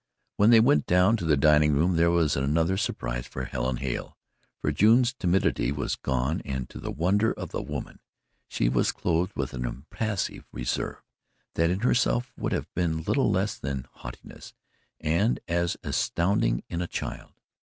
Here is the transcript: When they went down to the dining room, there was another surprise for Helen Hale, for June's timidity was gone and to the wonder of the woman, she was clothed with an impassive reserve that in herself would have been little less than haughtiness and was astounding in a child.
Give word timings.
When 0.35 0.49
they 0.49 0.59
went 0.59 0.87
down 0.87 1.15
to 1.17 1.25
the 1.25 1.37
dining 1.37 1.73
room, 1.73 1.95
there 1.95 2.09
was 2.09 2.35
another 2.35 2.75
surprise 2.75 3.27
for 3.27 3.45
Helen 3.45 3.77
Hale, 3.77 4.17
for 4.59 4.71
June's 4.71 5.13
timidity 5.13 5.71
was 5.71 5.95
gone 5.95 6.41
and 6.43 6.67
to 6.71 6.79
the 6.79 6.89
wonder 6.89 7.31
of 7.33 7.51
the 7.51 7.61
woman, 7.61 7.99
she 8.47 8.67
was 8.67 8.91
clothed 8.91 9.33
with 9.35 9.53
an 9.53 9.63
impassive 9.63 10.47
reserve 10.51 11.03
that 11.53 11.69
in 11.69 11.81
herself 11.81 12.33
would 12.35 12.51
have 12.51 12.73
been 12.73 13.03
little 13.03 13.29
less 13.29 13.59
than 13.59 13.85
haughtiness 13.91 14.55
and 14.99 15.39
was 15.47 15.77
astounding 15.83 16.63
in 16.67 16.81
a 16.81 16.87
child. 16.87 17.33